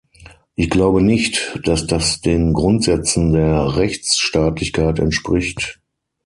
Ich 0.55 0.67
glaube 0.71 1.03
nicht, 1.03 1.59
dass 1.63 1.85
das 1.85 2.21
den 2.21 2.53
Grundsätzen 2.53 3.33
der 3.33 3.75
Rechtsstaatlichkeit 3.77 4.97
entspricht. 4.97 5.79